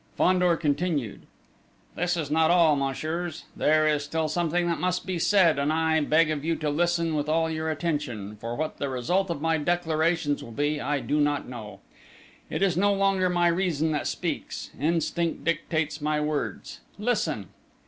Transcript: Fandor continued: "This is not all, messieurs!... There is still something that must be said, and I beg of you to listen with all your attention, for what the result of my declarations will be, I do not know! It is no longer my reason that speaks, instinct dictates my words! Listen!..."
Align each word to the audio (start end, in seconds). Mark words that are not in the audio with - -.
Fandor 0.17 0.57
continued: 0.57 1.27
"This 1.95 2.17
is 2.17 2.31
not 2.31 2.49
all, 2.49 2.75
messieurs!... 2.75 3.43
There 3.55 3.87
is 3.87 4.03
still 4.03 4.27
something 4.27 4.65
that 4.65 4.79
must 4.79 5.05
be 5.05 5.19
said, 5.19 5.59
and 5.59 5.71
I 5.71 5.99
beg 6.01 6.31
of 6.31 6.43
you 6.43 6.55
to 6.55 6.71
listen 6.71 7.13
with 7.13 7.29
all 7.29 7.51
your 7.51 7.69
attention, 7.69 8.35
for 8.37 8.55
what 8.55 8.77
the 8.77 8.89
result 8.89 9.29
of 9.29 9.41
my 9.43 9.59
declarations 9.59 10.43
will 10.43 10.53
be, 10.53 10.81
I 10.81 11.01
do 11.01 11.19
not 11.21 11.47
know! 11.47 11.81
It 12.49 12.63
is 12.63 12.75
no 12.75 12.91
longer 12.91 13.29
my 13.29 13.47
reason 13.49 13.91
that 13.91 14.07
speaks, 14.07 14.71
instinct 14.79 15.43
dictates 15.45 16.01
my 16.01 16.19
words! 16.19 16.79
Listen!..." 16.97 17.49